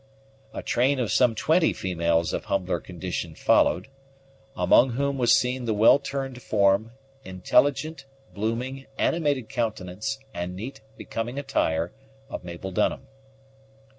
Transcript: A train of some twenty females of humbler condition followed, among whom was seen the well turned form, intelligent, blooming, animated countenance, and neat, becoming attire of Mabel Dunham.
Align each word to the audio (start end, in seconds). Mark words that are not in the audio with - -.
A 0.51 0.63
train 0.63 0.97
of 0.99 1.11
some 1.11 1.35
twenty 1.35 1.73
females 1.73 2.33
of 2.33 2.45
humbler 2.45 2.79
condition 2.79 3.35
followed, 3.35 3.87
among 4.55 4.93
whom 4.93 5.19
was 5.19 5.31
seen 5.31 5.65
the 5.65 5.75
well 5.75 5.99
turned 5.99 6.41
form, 6.41 6.93
intelligent, 7.23 8.05
blooming, 8.33 8.87
animated 8.97 9.47
countenance, 9.47 10.17
and 10.33 10.55
neat, 10.55 10.81
becoming 10.97 11.37
attire 11.37 11.93
of 12.31 12.43
Mabel 12.43 12.71
Dunham. 12.71 13.05